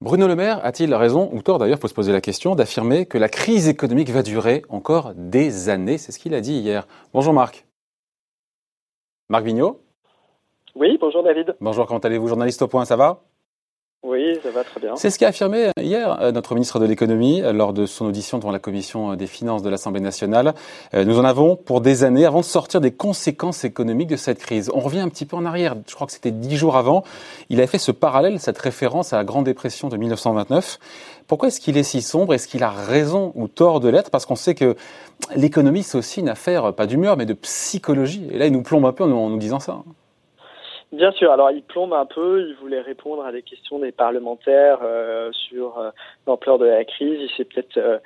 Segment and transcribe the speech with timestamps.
[0.00, 3.16] Bruno Le Maire a-t-il raison, ou tort d'ailleurs, faut se poser la question, d'affirmer que
[3.16, 5.98] la crise économique va durer encore des années?
[5.98, 6.88] C'est ce qu'il a dit hier.
[7.12, 7.66] Bonjour Marc.
[9.28, 9.80] Marc Vignot
[10.74, 11.54] Oui, bonjour David.
[11.60, 13.27] Bonjour, comment allez-vous Journaliste au point, ça va?
[14.04, 14.94] Oui, ça va très bien.
[14.94, 18.38] C'est ce qu'a affirmé hier euh, notre ministre de l'économie euh, lors de son audition
[18.38, 20.54] devant la commission euh, des finances de l'Assemblée nationale.
[20.94, 24.70] Nous en avons pour des années avant de sortir des conséquences économiques de cette crise.
[24.72, 25.74] On revient un petit peu en arrière.
[25.88, 27.02] Je crois que c'était dix jours avant.
[27.48, 30.78] Il a fait ce parallèle, cette référence à la Grande Dépression de 1929.
[31.26, 32.34] Pourquoi est-ce qu'il est si sombre?
[32.34, 34.10] Est-ce qu'il a raison ou tort de l'être?
[34.10, 34.76] Parce qu'on sait que
[35.34, 38.26] l'économie, c'est aussi une affaire, pas d'humeur, mais de psychologie.
[38.30, 39.82] Et là, il nous plombe un peu en nous disant ça.
[40.90, 41.30] Bien sûr.
[41.30, 42.48] Alors, il plombe un peu.
[42.48, 45.90] Il voulait répondre à des questions des parlementaires euh, sur euh,
[46.26, 47.20] l'ampleur de la crise.
[47.20, 47.98] Il s'est peut-être, euh,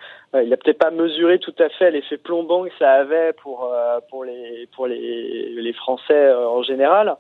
[0.42, 3.72] il a peut-être pas mesuré tout à fait l'effet plombant que ça avait pour
[4.10, 7.16] pour les pour les les Français en général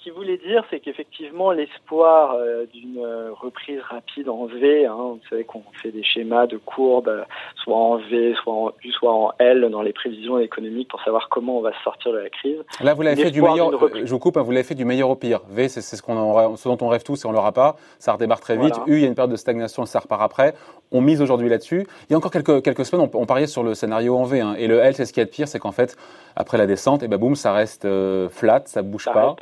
[0.00, 4.94] ce qu'il voulait dire, c'est qu'effectivement, l'espoir euh, d'une euh, reprise rapide en V, hein,
[4.96, 7.24] vous savez qu'on fait des schémas de courbes, euh,
[7.62, 11.28] soit en V, soit en U, soit en L dans les prévisions économiques pour savoir
[11.28, 12.58] comment on va sortir de la crise.
[12.80, 15.10] Là, vous l'avez fait du meilleur, je vous coupe, hein, vous l'avez fait du meilleur
[15.10, 15.40] au pire.
[15.50, 17.76] V, c'est ce, qu'on ce dont on rêve tous et on l'aura pas.
[17.98, 18.74] Ça redémarre très vite.
[18.86, 20.54] U, il y a une période de stagnation, ça repart après.
[20.92, 21.86] On mise aujourd'hui là-dessus.
[22.08, 24.40] Il y a encore quelques, quelques semaines, on, pariait sur le scénario en V.
[24.40, 25.96] Hein, et le L, c'est ce qui est de pire, c'est qu'en fait,
[26.36, 27.86] après la descente, et ben boum, ça reste
[28.30, 29.36] flat, ça bouge pas.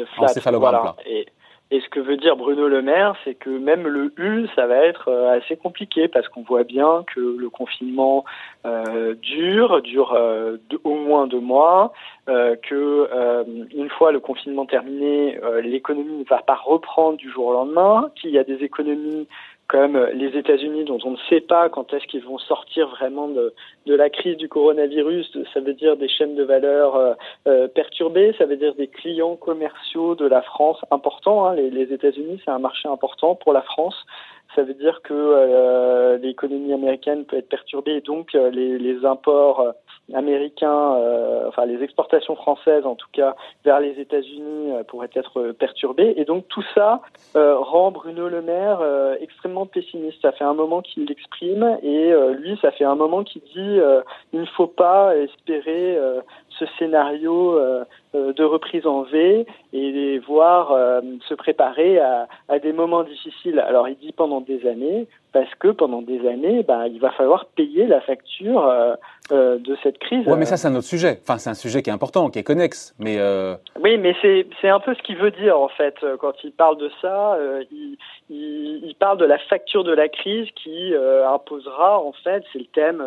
[1.07, 1.27] Et,
[1.71, 4.77] et, ce que veut dire Bruno Le Maire, c'est que même le U, ça va
[4.77, 8.25] être euh, assez compliqué parce qu'on voit bien que le confinement
[8.67, 11.93] euh, dure, dure euh, au moins deux mois,
[12.29, 13.09] euh, que
[13.75, 18.31] une fois le confinement terminé, l'économie ne va pas reprendre du jour au lendemain, qu'il
[18.31, 19.29] y a des économies
[19.69, 23.53] comme les États-Unis, dont on ne sait pas quand est-ce qu'ils vont sortir vraiment de,
[23.87, 25.39] la crise du coronavirus.
[25.53, 27.15] Ça veut dire des chaînes de valeur euh,
[27.47, 31.47] euh perturbées, ça veut dire des clients commerciaux de la France importants.
[31.47, 31.55] Hein.
[31.57, 34.07] Les États-Unis, c'est un marché important pour la France.
[34.55, 39.05] Ça veut dire que euh, l'économie américaine peut être perturbée et donc euh, les, les,
[39.05, 39.75] imports
[40.15, 40.97] américains,
[41.47, 46.15] enfin les exportations françaises en tout cas vers les États-Unis pourraient être perturbées.
[46.17, 47.03] Et donc tout ça
[47.34, 48.81] rend Bruno Le Maire
[49.21, 50.22] extrêmement pessimiste.
[50.22, 53.78] Ça fait un moment qu'il l'exprime et lui, ça fait un moment qu'il dit
[54.33, 55.99] il ne faut pas espérer
[56.59, 62.73] ce scénario euh, de reprise en V et voir euh, se préparer à, à, des
[62.73, 63.61] moments difficiles.
[63.61, 67.47] Alors il dit pendant des années, parce que pendant des années, ben, il va falloir
[67.47, 68.94] payer la facture euh,
[69.31, 70.25] euh de cette crise.
[70.27, 71.19] Oui, mais ça c'est un autre sujet.
[71.22, 72.94] Enfin, c'est un sujet qui est important, qui est connexe.
[72.99, 73.56] Mais euh...
[73.81, 76.91] oui, mais c'est un peu ce qu'il veut dire en fait quand il parle de
[77.03, 77.37] ça.
[77.71, 77.97] Il,
[78.31, 82.66] il, il, parle de la facture de la crise qui imposera en fait, c'est le
[82.66, 83.03] thème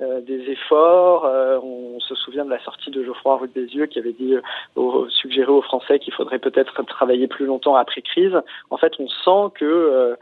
[0.00, 1.30] des efforts.
[1.62, 4.34] on se souvient de la sortie de Geoffroy Roux des Yeux qui avait dit
[4.76, 8.36] au, suggéré aux Français qu'il faudrait peut-être travailler plus longtemps après crise.
[8.70, 10.16] En fait, on sent que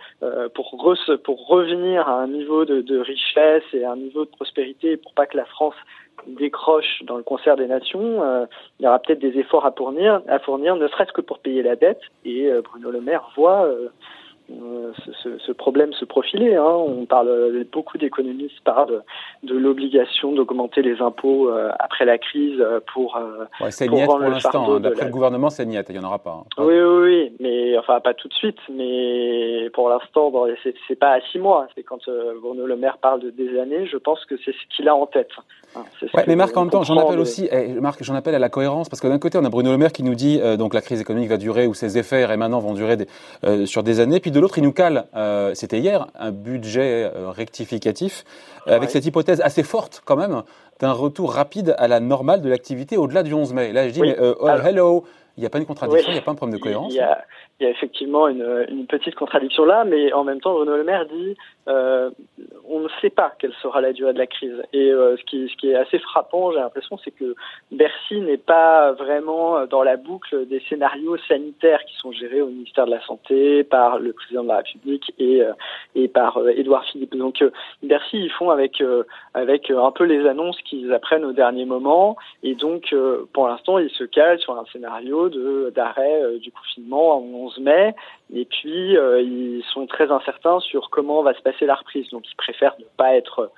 [0.55, 0.77] pour,
[1.25, 5.15] pour pour revenir à un niveau de, richesse et à un niveau de prospérité, pour
[5.15, 5.77] pas que la France
[6.27, 8.47] décroche dans le concert des nations, euh,
[8.81, 11.63] il y aura peut-être des efforts à fournir, à fournir, ne serait-ce que pour payer
[11.63, 12.01] la dette.
[12.25, 13.91] Et euh, Bruno Le Maire voit euh,
[15.23, 16.55] ce, ce, problème se profiler.
[16.55, 16.65] Hein.
[16.65, 19.03] On parle, beaucoup d'économistes parlent
[19.43, 23.19] de, l'obligation d'augmenter les impôts euh, après la crise euh, pour.
[23.61, 24.75] Ouais, c'est pour, pour l'instant.
[24.75, 24.81] Hein.
[24.81, 25.87] D'après le gouvernement, c'est niette.
[25.91, 26.43] Il n'y en aura pas.
[26.43, 26.45] Hein.
[26.59, 28.59] Oui, oui, oui, mais enfin pas tout de suite.
[28.73, 30.33] Mais pour l'instant,
[30.89, 31.67] c'est pas à six mois.
[31.75, 32.09] C'est quand
[32.43, 33.87] Bruno Le Maire parle de des années.
[33.87, 35.31] Je pense que c'est ce qu'il a en tête.
[35.77, 35.85] Hein.
[36.15, 37.49] Ouais, mais Marc, en même temps, j'en appelle aussi.
[37.53, 39.79] Eh, Marc, j'en appelle à la cohérence parce que d'un côté, on a Bruno Le
[39.79, 42.75] Maire qui nous dit donc la crise économique va durer ou ses effets maintenant vont
[42.75, 44.21] durer des, sur des années.
[44.21, 48.25] Puis de l'autre, il nous cale, euh, c'était hier, un budget euh, rectificatif,
[48.67, 50.43] euh, avec cette hypothèse assez forte quand même
[50.79, 53.73] d'un retour rapide à la normale de l'activité au-delà du 11 mai.
[53.73, 55.05] Là, je dis, mais, oh, hello,
[55.37, 56.97] il n'y a pas une contradiction, il n'y a pas un problème de cohérence Il
[56.97, 57.25] y a,
[57.61, 60.85] il y a effectivement une, une, petite contradiction là, mais en même temps, Bruno Le
[60.85, 61.37] Maire dit
[61.69, 62.11] euh,
[62.69, 64.63] on ne sait pas quelle sera la durée de la crise.
[64.73, 67.35] Et euh, ce, qui, ce qui est assez frappant, j'ai l'impression, c'est que
[67.71, 72.87] Bercy n'est pas vraiment dans la boucle des scénarios sanitaires qui sont gérés au ministère
[72.87, 75.53] de la Santé par le président de la République et, euh,
[75.95, 77.17] et par euh, Édouard Philippe.
[77.17, 77.45] Donc
[77.83, 78.83] Bercy, ils font avec,
[79.35, 82.17] avec un peu les annonces qu'ils apprennent au dernier moment.
[82.43, 82.95] Et donc,
[83.33, 85.29] pour l'instant, ils se calent sur un scénario
[85.71, 87.21] d'arrêt du confinement
[87.59, 87.95] en mai.
[88.33, 92.09] Et puis, euh, ils sont très incertains sur comment va se passer la reprise.
[92.11, 93.51] Donc, ils préfèrent ne pas être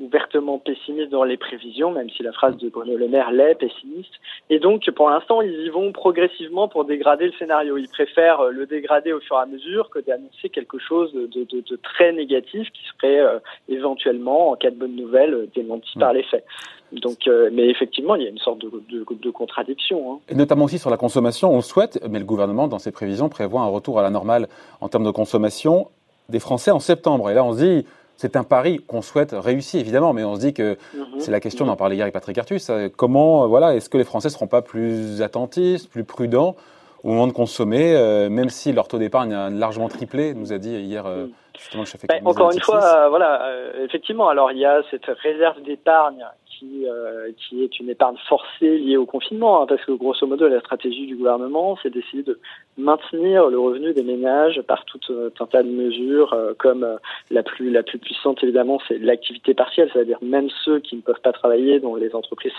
[0.00, 4.12] ouvertement pessimiste dans les prévisions, même si la phrase de Bruno Le Maire l'est pessimiste.
[4.50, 7.76] Et donc, pour l'instant, ils y vont progressivement pour dégrader le scénario.
[7.76, 12.12] Ils préfèrent le dégrader au fur et à mesure que d'annoncer quelque chose de, très
[12.12, 16.44] négatif qui serait éventuellement, en cas de bonne nouvelle, démenti par les faits.
[16.92, 20.12] Donc, euh, mais effectivement, il y a une sorte de, contradiction.
[20.12, 20.18] Hein.
[20.28, 23.60] Et notamment aussi sur la consommation, on souhaite, mais le gouvernement, dans ses prévisions, prévoit
[23.60, 24.48] un retour à la normale
[24.80, 25.88] en termes de consommation
[26.28, 27.30] des Français en septembre.
[27.30, 27.86] Et là, on se dit,
[28.18, 31.20] c'est un pari qu'on souhaite réussir, évidemment, mais on se dit que mhm.
[31.20, 33.88] c'est la question, on en parlait hier avec Patrick Artus, euh, comment, euh, voilà, est-ce
[33.88, 36.56] que les Français ne seront pas plus attentifs, plus prudents
[37.04, 37.94] au moment de consommer,
[38.28, 41.30] même si leur taux d'épargne a largement triplé, nous a dit hier mhm.
[41.56, 43.52] justement le chef ben, Encore une fois, voilà,
[43.84, 46.26] effectivement, alors il y a cette réserve d'épargne
[46.58, 50.48] qui, euh, qui est une épargne forcée liée au confinement, hein, parce que grosso modo
[50.48, 52.38] la stratégie du gouvernement, c'est d'essayer de
[52.78, 56.96] maintenir le revenu des ménages par tout euh, un tas de mesures, euh, comme euh,
[57.30, 61.20] la plus la plus puissante évidemment, c'est l'activité partielle, c'est-à-dire même ceux qui ne peuvent
[61.20, 62.52] pas travailler, dont les entreprises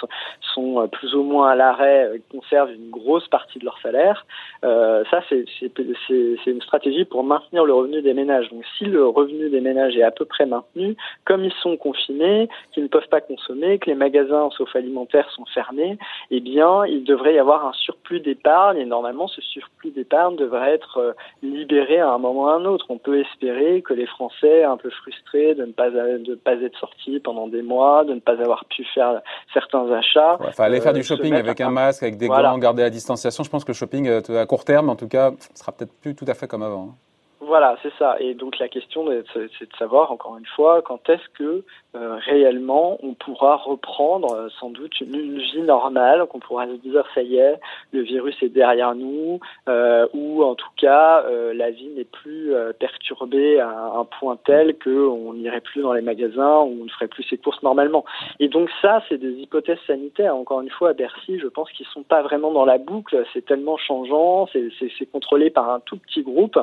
[0.54, 4.26] sont, plus ou moins à l'arrêt, conservent une grosse partie de leur salaire.
[4.62, 8.50] ça, c'est c'est une stratégie pour maintenir le revenu des ménages.
[8.50, 10.96] Donc, si le revenu des ménages est à peu près maintenu,
[11.26, 15.46] comme ils sont confinés, qu'ils ne peuvent pas consommer, que les magasins, sauf alimentaires, sont
[15.46, 15.98] fermés,
[16.32, 20.36] eh bien, il devrait y avoir un surplus d'épargne et normalement, ce surplus d'épargne l'épargne
[20.36, 21.14] devrait être euh,
[21.44, 22.86] libérée à un moment ou à un autre.
[22.90, 26.78] On peut espérer que les Français, un peu frustrés de ne pas, de pas être
[26.80, 29.22] sortis pendant des mois, de ne pas avoir pu faire
[29.54, 30.38] certains achats.
[30.54, 33.44] Fallait aller faire du euh, shopping avec un masque, avec des gants, garder la distanciation.
[33.44, 36.16] Je pense que le shopping, euh, à court terme, en tout cas, sera peut-être plus
[36.16, 36.90] tout à fait comme avant.
[36.90, 37.09] Hein.
[37.50, 38.16] Voilà, c'est ça.
[38.20, 41.64] Et donc la question, c'est de savoir, encore une fois, quand est-ce que
[41.96, 47.04] euh, réellement on pourra reprendre euh, sans doute une, vie normale, qu'on pourra se dire,
[47.16, 47.60] ça y est,
[47.92, 51.24] le virus est derrière nous, euh, ou en tout cas,
[51.56, 56.60] la vie n'est plus perturbée à un point tel qu'on n'irait plus dans les magasins,
[56.60, 58.06] ou on ne ferait plus ses courses normalement.
[58.40, 60.36] Et donc ça, c'est des hypothèses sanitaires.
[60.36, 63.24] Encore une fois, à Bercy, je pense qu'ils sont pas vraiment dans la boucle.
[63.34, 66.60] C'est tellement changeant, c'est contrôlé par un tout petit groupe.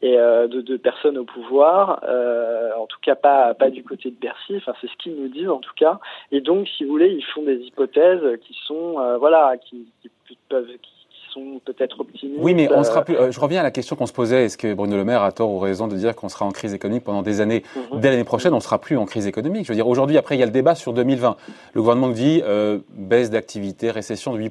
[0.00, 0.16] Et
[0.48, 4.56] de, de, personnes au pouvoir, euh, en tout cas pas pas du côté de Bercy.
[4.56, 5.98] Enfin, c'est ce qu'ils nous disent en tout cas.
[6.32, 10.38] Et donc, si vous voulez, ils font des hypothèses qui sont euh, voilà, qui, qui
[10.48, 10.98] peuvent qui
[11.32, 12.40] sont peut-être optimistes.
[12.40, 13.16] Oui, mais on sera plus.
[13.30, 14.44] je reviens à la question qu'on se posait.
[14.44, 16.74] Est-ce que Bruno Le Maire a tort ou raison de dire qu'on sera en crise
[16.74, 18.00] économique pendant des années mhm.
[18.00, 19.64] Dès l'année prochaine, on sera plus en crise économique.
[19.64, 21.36] Je veux dire, aujourd'hui, après, il y a le débat sur 2020.
[21.74, 24.50] Le gouvernement dit euh, baisse d'activité, récession de 8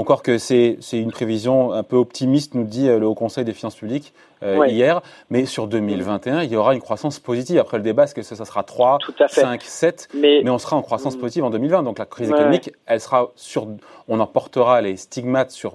[0.00, 3.52] encore que c'est une prévision un peu optimiste, nous dit euh, le Haut Conseil des
[3.52, 4.12] finances publiques
[4.42, 5.02] euh, hier.
[5.30, 7.58] Mais sur 2021, il y aura une croissance positive.
[7.58, 8.98] Après le débat, est-ce que ça, sera 3,
[9.28, 11.20] 5, 7 mais, on sera en croissance mm.
[11.20, 11.82] positive en 2020.
[11.82, 13.66] Donc la crise économique, elle sera sur,
[14.06, 15.74] on en portera les stigmates sur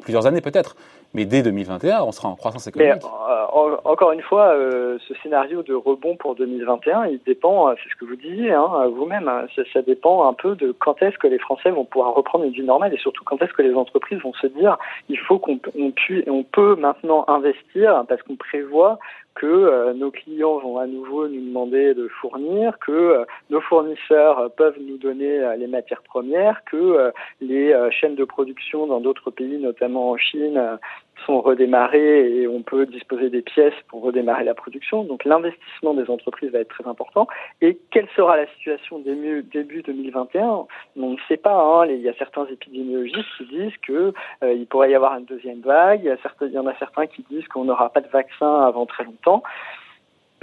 [0.00, 0.76] plusieurs années peut-être.
[1.14, 3.02] Mais dès 2021, on sera en croissance économique.
[3.02, 7.74] Mais, euh, encore une fois, euh, ce scénario de rebond pour 2021, il dépend, euh,
[7.82, 11.16] c'est ce que vous disiez hein, vous-même, hein, ça, dépend un peu de quand est-ce
[11.18, 13.74] que les Français vont pouvoir reprendre une vie normale et surtout quand est-ce que les
[13.74, 14.76] entreprises vont se dire
[15.08, 15.92] il faut qu'on on,
[16.26, 18.98] on peut maintenant investir parce qu'on prévoit
[19.34, 24.50] que euh, nos clients vont à nouveau nous demander de fournir, que euh, nos fournisseurs
[24.56, 30.10] peuvent nous donner les matières premières, que les chaînes de production dans d'autres pays, notamment
[30.10, 30.78] en Chine,
[31.26, 35.04] sont redémarrées et on peut disposer des pièces pour redémarrer la production.
[35.04, 37.26] Donc l'investissement des entreprises va être très important.
[37.60, 40.66] Et quelle sera la situation début, début 2021
[40.96, 41.60] On ne sait pas.
[41.60, 41.86] Hein.
[41.86, 44.12] Il y a certains épidémiologistes qui disent que
[44.42, 46.02] il pourrait y avoir une deuxième vague.
[46.04, 48.86] Il y, il y en a certains qui disent qu'on n'aura pas de vaccin avant
[48.86, 49.42] très longtemps.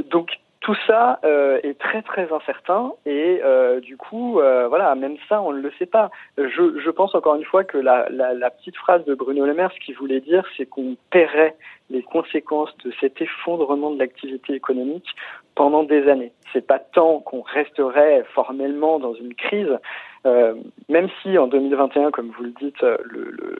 [0.09, 5.17] Donc tout ça euh, est très très incertain et euh, du coup, euh, voilà, même
[5.27, 6.11] ça, on ne le sait pas.
[6.37, 9.71] Je, pense encore une fois que la, la, la, petite phrase de Bruno Le Maire,
[9.73, 11.55] ce qu'il voulait dire, c'est qu'on paierait
[11.89, 15.07] les conséquences de cet effondrement de l'activité économique
[15.55, 16.31] pendant des années.
[16.53, 19.77] C'est pas tant qu'on resterait formellement dans une crise,
[20.25, 20.55] euh,
[20.89, 22.85] même si en 2021, comme vous le dites,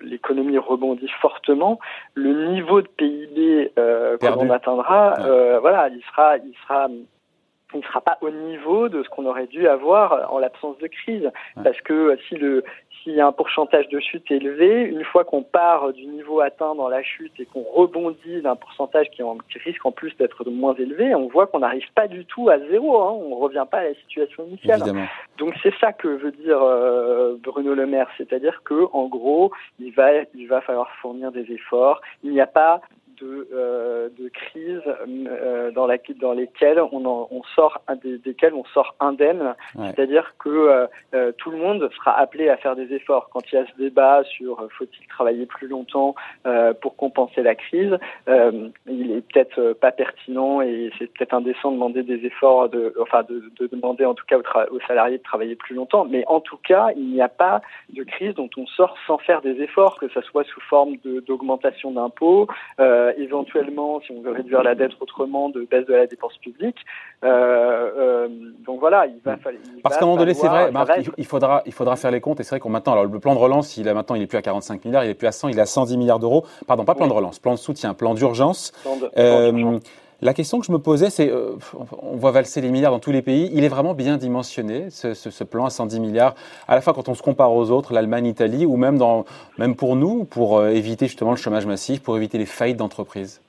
[0.02, 1.80] l'économie rebondit fortement,
[2.14, 6.88] le niveau de PIB euh, qu'on atteindra, euh, voilà, il sera, il sera
[7.74, 10.88] il ne sera pas au niveau de ce qu'on aurait dû avoir en l'absence de
[10.88, 11.30] crise.
[11.64, 12.64] Parce que si le,
[13.04, 16.76] s'il y a un pourcentage de chute élevé, une fois qu'on part du niveau atteint
[16.76, 19.24] dans la chute et qu'on rebondit d'un pourcentage qui,
[19.64, 23.02] risque en plus d'être moins élevé, on voit qu'on n'arrive pas du tout à zéro.
[23.02, 23.12] Hein.
[23.12, 24.82] On ne revient pas à la situation initiale.
[25.38, 29.92] Donc c'est ça que veut dire euh, Bruno Le Maire, c'est-à-dire que en gros, il
[29.94, 32.02] va, il va falloir fournir des efforts.
[32.24, 32.82] Il n'y a pas
[33.22, 38.66] de, euh, de crises euh, dans, la, dans lesquelles on, on sort des, desquelles on
[38.74, 43.30] sort indemne, c'est-à-dire que euh, tout le monde sera appelé à faire des efforts.
[43.32, 46.16] Quand il y a ce débat sur faut-il travailler plus longtemps
[46.82, 47.98] pour compenser la crise,
[48.28, 53.24] il est peut-être pas pertinent et c'est peut-être indécent de demander des efforts, de, enfin
[53.24, 56.06] de, de demander en tout cas aux, aux salariés de travailler plus longtemps.
[56.06, 59.42] Mais en tout cas, il n'y a pas de crise dont on sort sans faire
[59.42, 60.98] des efforts, que ce soit sous forme
[61.28, 62.48] d'augmentation d'impôts,
[62.80, 66.78] euh, éventuellement, si on veut réduire la dette autrement, de baisse de la dépense publique.
[67.24, 68.28] Euh, euh,
[68.66, 69.62] donc voilà, il va falloir.
[69.84, 70.72] Parce qu'à un moment donné, c'est vrai,
[71.18, 72.40] il, faudra, il faudra faire les comptes.
[72.40, 74.28] Et c'est vrai qu'on maintenant, alors le plan de relance, il a maintenant, il est
[74.28, 76.46] plus à 45 milliards, il est plus à 100, il est à 110 milliards d'euros.
[76.68, 78.72] Pardon, pas plan de relance, plan de soutien, plan d'urgence.
[80.24, 81.56] La question que je me posais, c'est, euh,
[82.00, 85.44] on voit valser les milliards dans tous les pays, il est vraiment bien dimensionné, ce,
[85.44, 86.36] plan à 110 milliards,
[86.68, 89.00] à la fois quand on se compare aux autres, l'Allemagne, l'Italie, ou même,
[89.76, 93.42] pour nous, pour euh, éviter justement le chômage massif, pour éviter les faillites d'entreprises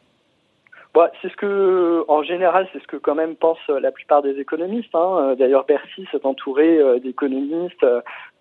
[0.95, 4.39] Bon, c'est ce que, en général, c'est ce que quand même pensent la plupart des
[4.39, 4.95] économistes.
[4.95, 5.35] Hein.
[5.39, 7.85] D'ailleurs, Bercy s'est entouré euh, d'économistes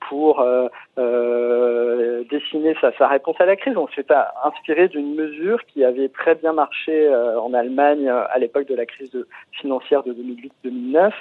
[0.07, 0.67] pour euh,
[0.97, 3.77] euh, dessiner sa, sa, réponse à la crise.
[3.77, 4.05] On s'est
[4.43, 8.75] inspiré d'une mesure qui avait très bien marché euh, en Allemagne euh, à l'époque de
[8.75, 9.11] la crise
[9.51, 11.11] financière de 2008-2009,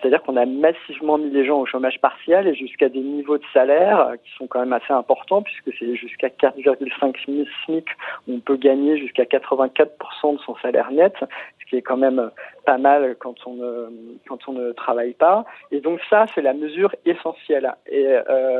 [0.00, 3.44] c'est-à-dire qu'on a massivement mis les gens au chômage partiel et jusqu'à des niveaux de
[3.52, 7.86] salaire qui sont quand même assez importants puisque c'est jusqu'à 4,5 SMIC,
[8.28, 9.86] on peut gagner jusqu'à 84%
[10.34, 12.30] de son salaire net, ce qui est quand même
[12.64, 13.88] pas mal quand on ne,
[14.28, 15.44] quand on ne travaille pas.
[15.70, 17.74] Et donc ça, c'est la mesure essentielle.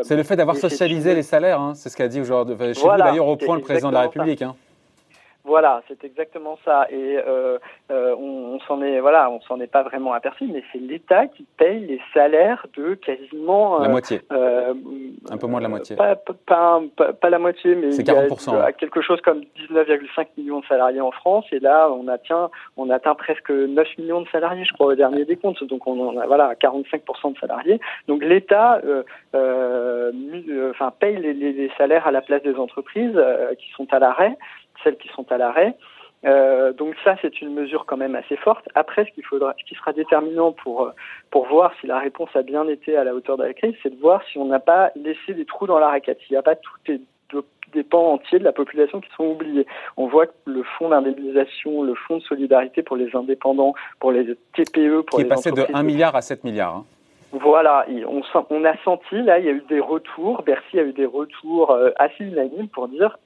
[0.02, 1.72] C'est le fait d'avoir socialisé les salaires, hein.
[1.74, 4.42] c'est ce qu'a dit aujourd'hui, chez vous d'ailleurs au point le président de la République.
[4.42, 4.54] Hein.
[5.44, 6.86] Voilà, c'est exactement ça.
[6.90, 7.58] Et euh,
[7.90, 11.28] euh, on, on s'en est, voilà, on s'en est pas vraiment aperçu, mais c'est l'État
[11.28, 15.96] qui paye les salaires de quasiment la moitié, un peu moins de la moitié.
[15.96, 16.82] Pas, pas,
[17.20, 20.66] pas, la moitié, mais c'est 40 il y a quelque chose comme 19,5 millions de
[20.66, 21.46] salariés en France.
[21.52, 25.24] Et là, on atteint, on atteint presque 9 millions de salariés, je crois, au dernier
[25.24, 25.64] des comptes.
[25.64, 27.80] Donc on en a, voilà, 45% de salariés.
[28.08, 28.82] Donc l'État,
[29.32, 33.18] enfin, paye les, les, les, salaires à la place des entreprises
[33.58, 34.36] qui sont à l'arrêt
[34.84, 35.76] celles qui sont à l'arrêt.
[36.26, 38.68] Euh, donc ça, c'est une mesure quand même assez forte.
[38.74, 40.92] Après, ce qu'il faudra, ce qui sera déterminant pour
[41.30, 43.94] pour voir si la réponse a bien été à la hauteur de la crise, c'est
[43.94, 46.18] de voir si on n'a pas laissé des trous dans la raquette.
[46.26, 47.00] S'il n'y a pas tous les
[47.72, 49.66] des pans entiers de la population qui sont oubliés.
[49.96, 54.36] On voit que le fonds d'indemnisation, le fonds de solidarité pour les indépendants, pour les
[54.54, 56.76] TPE, pour qui est passé de 1 milliard à 7 milliards.
[56.76, 56.84] Hein.
[57.32, 60.92] Voilà, on, on, a senti, là, il y a eu des retours, Bercy a eu
[60.92, 63.18] des retours euh, assez unanimes pour dire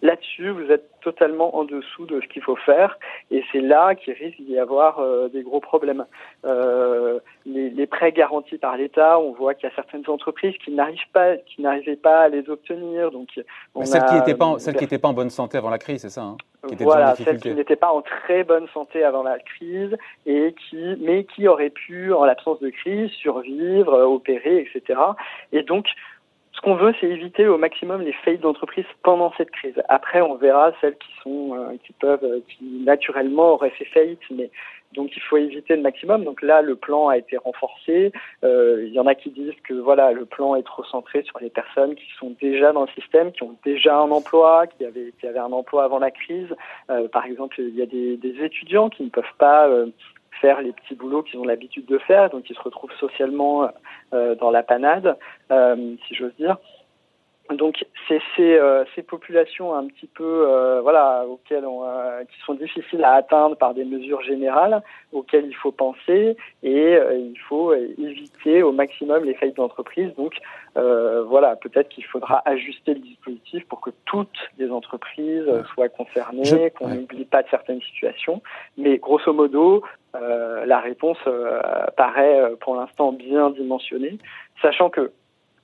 [0.00, 2.98] Là-dessus, vous êtes totalement en dessous de ce qu'il faut faire,
[3.32, 6.04] et c'est là qu'il risque d'y avoir euh, des gros problèmes.
[6.44, 10.70] Euh, les, les, prêts garantis par l'État, on voit qu'il y a certaines entreprises qui
[10.70, 13.10] n'arrivent pas, qui n'arrivaient pas à les obtenir.
[13.10, 13.28] Donc,
[13.74, 16.02] on celles qui n'étaient pas, celles qui n'étaient pas en bonne santé avant la crise,
[16.02, 16.36] c'est ça hein,
[16.68, 20.96] qui Voilà, celles qui n'étaient pas en très bonne santé avant la crise et qui,
[21.00, 25.00] mais qui auraient pu, en l'absence de crise, survivre, opérer, etc.
[25.52, 25.86] Et donc
[26.58, 29.80] ce qu'on veut, c'est éviter au maximum les faillites d'entreprise pendant cette crise.
[29.88, 34.18] Après, on verra celles qui sont, euh, qui peuvent, euh, qui naturellement auraient fait faillite,
[34.32, 34.50] mais
[34.92, 36.24] donc il faut éviter le maximum.
[36.24, 38.10] Donc là, le plan a été renforcé.
[38.42, 41.38] Euh, il y en a qui disent que voilà, le plan est trop centré sur
[41.38, 45.12] les personnes qui sont déjà dans le système, qui ont déjà un emploi, qui avaient,
[45.20, 46.52] qui avaient un emploi avant la crise.
[46.90, 49.86] Euh, par exemple, il y a des, des étudiants qui ne peuvent pas euh,
[50.40, 53.68] faire les petits boulots qu'ils ont l'habitude de faire, donc ils se retrouvent socialement
[54.14, 55.18] euh, dans la panade,
[55.50, 56.56] euh, si j'ose dire.
[57.50, 61.80] Donc c'est ces, euh, ces populations un petit peu voilà auxquelles on,
[62.30, 67.38] qui sont difficiles à atteindre par des mesures générales auxquelles il faut penser et il
[67.48, 70.14] faut éviter au maximum les faillites d'entreprise.
[70.16, 70.34] Donc
[70.74, 76.88] voilà peut-être qu'il faudra ajuster le dispositif pour que toutes les entreprises soient concernées, qu'on
[76.88, 78.42] n'oublie pas de certaines situations.
[78.76, 79.82] Mais grosso modo
[80.20, 81.18] la réponse
[81.96, 84.18] paraît pour l'instant bien dimensionnée,
[84.62, 85.12] sachant que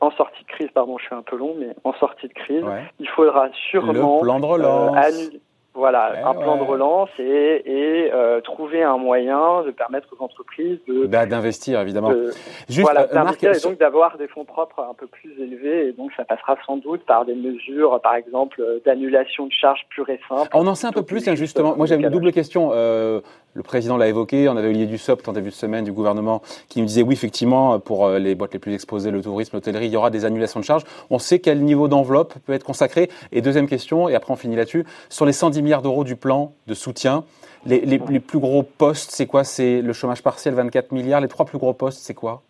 [0.00, 2.64] en sortie de crise, pardon, je suis un peu long, mais en sortie de crise,
[3.00, 4.96] il faudra sûrement le plan de relance.
[4.96, 5.40] annuler,
[5.76, 10.78] voilà, un plan de relance et, et euh, trouver un moyen de permettre aux entreprises
[10.86, 12.10] de bah, d'investir évidemment.
[12.10, 12.30] De,
[12.68, 15.92] Juste, voilà, euh, Marc, et donc d'avoir des fonds propres un peu plus élevés et
[15.92, 20.20] donc ça passera sans doute par des mesures, par exemple d'annulation de charges pures et
[20.28, 20.48] simples.
[20.54, 21.74] On en sait un peu plus, hein, justement.
[21.76, 22.70] Moi j'avais une double question.
[22.72, 23.20] Euh,
[23.54, 26.80] le président l'a évoqué, on avait Olivier Dussopt en début de semaine du gouvernement qui
[26.80, 29.92] nous disait oui effectivement pour euh, les boîtes les plus exposées, le tourisme, l'hôtellerie, il
[29.92, 30.82] y aura des annulations de charges.
[31.10, 33.08] On sait quel niveau d'enveloppe peut être consacré.
[33.32, 36.52] Et deuxième question, et après on finit là-dessus, sur les 110 milliards d'euros du plan
[36.66, 37.24] de soutien,
[37.66, 39.44] les, plus gros postes, c'est quoi?
[39.44, 41.20] C'est le chômage partiel, 24 milliards.
[41.20, 42.42] Les trois plus gros postes, c'est quoi?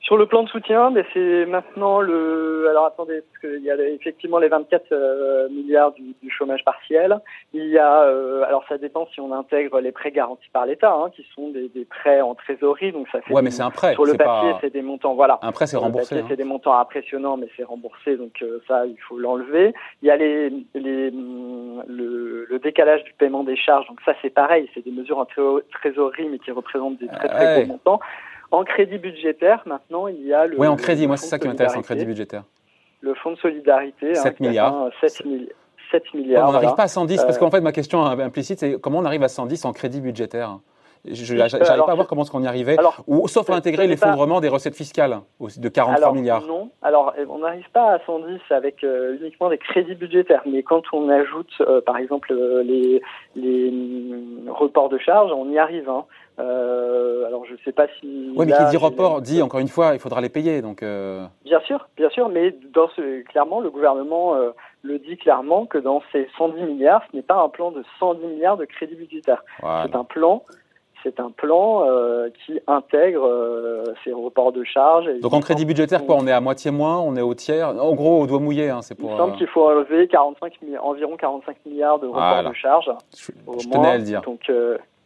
[0.00, 2.68] Sur le plan de soutien, mais c'est maintenant le.
[2.70, 7.20] Alors attendez, parce qu'il y a effectivement les 24 euh, milliards du, du, chômage partiel.
[7.52, 10.92] Il y a, euh, alors ça dépend si on intègre les prêts garantis par l'État,
[10.92, 13.34] hein, qui sont des, des, prêts en trésorerie, donc ça fait.
[13.34, 13.92] Ouais, mais c'est un prêt.
[13.92, 15.38] Sur le papier, c'est des montants, voilà.
[15.42, 16.18] Un prêt, c'est remboursé.
[16.18, 16.24] Hein.
[16.28, 19.74] C'est des montants impressionnants, mais c'est remboursé, donc euh, ça, il faut l'enlever.
[20.02, 24.30] Il y a les, les le, le, décalage du paiement des charges, donc ça, c'est
[24.30, 25.26] pareil, c'est des mesures en
[25.72, 27.64] trésorerie, mais qui représentent des très très ouais.
[27.64, 28.00] gros montants.
[28.50, 30.58] En crédit budgétaire, maintenant, il y a le.
[30.58, 32.42] Oui, en crédit, moi, c'est ça qui m'intéresse en crédit budgétaire.
[33.00, 34.14] Le fonds de solidarité.
[34.14, 34.90] 7 hein, milliards.
[35.00, 35.22] 7,
[35.92, 36.48] 7 milliards.
[36.48, 36.76] on n'arrive voilà.
[36.76, 39.28] pas à 110, parce Euh, qu'en fait, ma question implicite, c'est comment on arrive à
[39.28, 40.58] 110 en crédit budgétaire?
[41.10, 43.58] Je n'arrive pas à voir comment est-ce qu'on y arrivait, alors, ou sauf à ce-
[43.58, 46.46] intégrer ce l'effondrement des recettes fiscales aussi, de 43 alors, milliards.
[46.46, 50.62] Non, alors euh, on n'arrive pas à 110 avec euh, uniquement des crédits budgétaires, mais
[50.62, 53.00] quand on ajoute euh, par exemple euh, les,
[53.34, 55.88] les hum, reports de charges, on y arrive.
[55.88, 56.04] Hein.
[56.40, 58.32] Euh, alors je sais pas si.
[58.36, 60.62] Oui, mais qui dit report dit encore une fois, il faudra les payer.
[60.62, 64.50] Donc, euh, Bien sûr, bien sûr, mais dans ce, clairement, le gouvernement euh,
[64.82, 68.26] le dit clairement que dans ces 110 milliards, ce n'est pas un plan de 110
[68.26, 69.44] milliards de crédits budgétaires.
[69.60, 69.84] voilà.
[69.86, 70.42] C'est un plan,
[71.02, 71.84] c'est un plan
[72.46, 73.26] qui intègre
[74.04, 75.08] ces reports de charges.
[75.08, 77.68] Et Donc en crédit budgétaire, quoi On est à moitié moins, on est au tiers.
[77.68, 81.16] En gros, au doigt mouillé, hein, c'est Il semble qu'il faut enlever 45, mi- environ
[81.16, 82.48] 45 milliards de reports Voilà.
[82.50, 82.90] de charges.
[83.16, 84.20] je Au je tenais à le dire.
[84.22, 84.50] Donc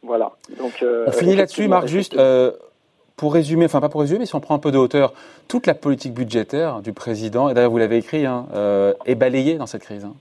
[0.04, 0.32] voilà.
[0.58, 2.52] Donc euh, On finit là-dessus, Marc, juste euh,
[3.16, 5.12] pour résumer, enfin pas pour résumer, mais si on prend un peu de hauteur,
[5.49, 9.54] toute la politique budgétaire du président, et d'ailleurs vous l'avez écrit, hein, euh, est balayée
[9.56, 10.04] dans cette crise.
[10.04, 10.14] hein.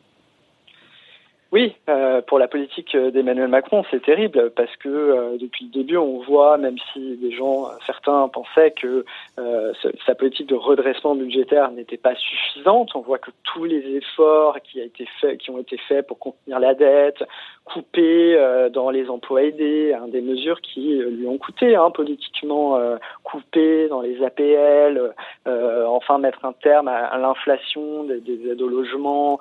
[1.53, 5.97] Oui, euh, pour la politique d'Emmanuel Macron, c'est terrible parce que euh, depuis le début,
[5.97, 9.05] on voit, même si des gens, certains pensaient que
[9.37, 9.71] euh,
[10.03, 14.81] sa politique de redressement budgétaire n'était pas suffisante, on voit que tous les efforts qui,
[14.81, 17.23] a été fait, qui ont été faits pour contenir la dette,
[17.65, 21.91] couper euh, dans les emplois aidés, hein, des mesures qui euh, lui ont coûté hein,
[21.91, 25.13] politiquement, euh, couper dans les APL,
[25.45, 29.39] enfin mettre un terme à, à l'inflation des, des aides au logement.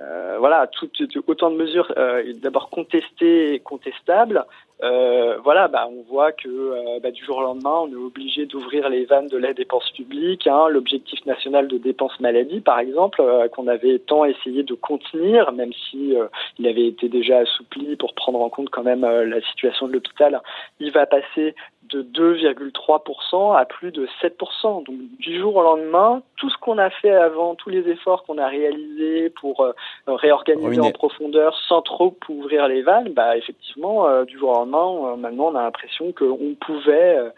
[0.00, 0.90] Euh, voilà, tout-
[1.26, 4.44] autant de mesures euh, d'abord contestées et contestables.
[4.82, 8.46] Euh, voilà, bah, on voit que euh, bah, du jour au lendemain, on est obligé
[8.46, 10.46] d'ouvrir les vannes de la dépense publique.
[10.46, 15.52] Hein, L'objectif national de dépense maladie, par exemple, euh, qu'on avait tant essayé de contenir,
[15.52, 16.26] même si euh,
[16.58, 19.92] il avait été déjà assoupli pour prendre en compte quand même euh, la situation de
[19.92, 20.40] l'hôpital,
[20.78, 21.54] il va passer
[21.90, 24.84] de 2,3% à plus de 7%.
[24.84, 28.38] Donc du jour au lendemain, tout ce qu'on a fait avant, tous les efforts qu'on
[28.38, 29.66] a réalisés pour
[30.06, 30.86] réorganiser Ruiné.
[30.86, 35.16] en profondeur sans trop ouvrir les vannes, bah effectivement, euh, du jour au lendemain, euh,
[35.16, 37.30] maintenant on a l'impression qu'on pouvait, euh,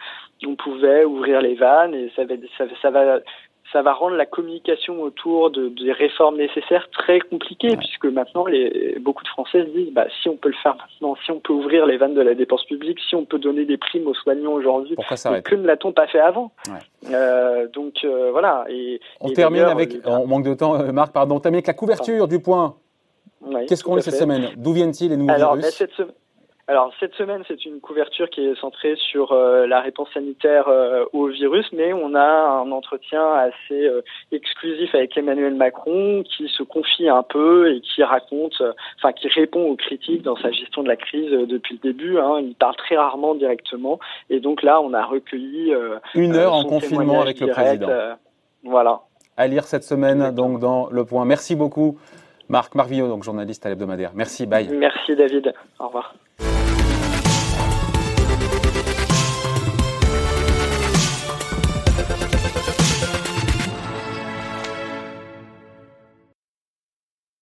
[0.47, 3.21] on pouvait ouvrir les vannes et ça va, ça, ça va
[3.73, 7.77] ça va rendre la communication autour de, des réformes nécessaires très compliquée, Ouais.
[7.79, 11.17] puisque maintenant, les, beaucoup de Français se disent, bah, si on peut le faire maintenant,
[11.25, 13.79] si on peut ouvrir les vannes de la dépense publique, si on peut donner des
[13.79, 16.53] primes aux soignants aujourd'hui, que ne l'a-t-on pas fait avant?
[16.69, 17.15] Ouais.
[17.15, 18.67] Euh, Donc euh, voilà.
[18.69, 21.75] Et, On et termine avec, on manque de temps, Marc, pardon, on termine avec la
[21.75, 22.77] couverture du point.
[23.69, 24.51] Qu'est-ce qu'on lit cette semaine?
[24.57, 26.13] D'où viennent-ils les nouveaux Alors, bah, virus cette semaine.
[26.69, 31.05] Alors cette semaine, c'est une couverture qui est centrée sur euh, la réponse sanitaire euh,
[31.13, 36.63] au virus, mais on a un entretien assez euh, exclusif avec Emmanuel Macron qui se
[36.63, 38.63] confie un peu et qui raconte,
[38.97, 42.19] enfin qui répond aux critiques dans sa gestion de la crise depuis le début.
[42.19, 42.39] Hein.
[42.41, 43.99] Il parle très rarement directement,
[44.31, 45.75] et donc là, on a recueilli
[46.15, 47.89] Une heure en confinement avec le président.
[48.63, 49.01] voilà.
[49.37, 51.25] À lire cette semaine, donc dans Le Point.
[51.25, 51.99] Merci beaucoup,
[52.49, 52.77] Marc.
[52.77, 54.13] Marc Villot, donc journaliste à l'hebdomadaire.
[54.15, 54.69] Merci, bye.
[54.69, 55.53] Merci David.
[55.81, 56.15] Au revoir.